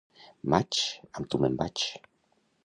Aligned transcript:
Maig, 0.53 0.79
amb 1.21 1.29
tu 1.35 1.41
me'n 1.45 1.59
vaig. 1.61 1.85